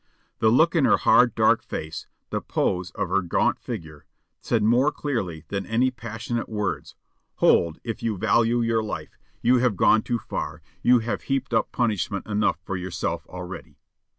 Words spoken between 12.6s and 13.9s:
for yourself already."